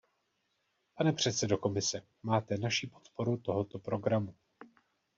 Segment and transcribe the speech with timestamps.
[0.97, 4.35] Pane předsedo Komise, máte naši podporu tohoto programu.